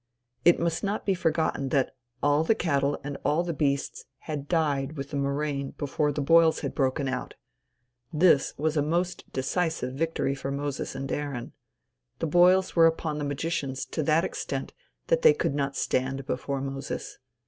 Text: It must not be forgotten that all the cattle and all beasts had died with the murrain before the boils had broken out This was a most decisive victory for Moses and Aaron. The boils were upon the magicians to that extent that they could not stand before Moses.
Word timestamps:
It 0.43 0.59
must 0.59 0.83
not 0.83 1.05
be 1.05 1.13
forgotten 1.13 1.69
that 1.69 1.91
all 2.23 2.43
the 2.43 2.55
cattle 2.55 2.99
and 3.03 3.19
all 3.23 3.43
beasts 3.53 4.05
had 4.21 4.47
died 4.47 4.97
with 4.97 5.11
the 5.11 5.15
murrain 5.15 5.75
before 5.77 6.11
the 6.11 6.23
boils 6.23 6.61
had 6.61 6.73
broken 6.73 7.07
out 7.07 7.35
This 8.11 8.55
was 8.57 8.75
a 8.75 8.81
most 8.81 9.31
decisive 9.31 9.93
victory 9.93 10.33
for 10.33 10.49
Moses 10.49 10.95
and 10.95 11.11
Aaron. 11.11 11.53
The 12.17 12.25
boils 12.25 12.75
were 12.75 12.87
upon 12.87 13.19
the 13.19 13.25
magicians 13.25 13.85
to 13.91 14.01
that 14.01 14.25
extent 14.25 14.73
that 15.05 15.21
they 15.21 15.35
could 15.35 15.53
not 15.53 15.77
stand 15.77 16.25
before 16.25 16.61
Moses. 16.61 17.19